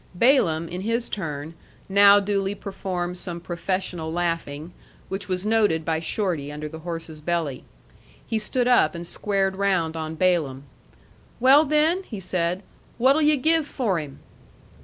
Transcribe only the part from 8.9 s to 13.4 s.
and squared round on Balaam. "Well, then," he said, "what'll yu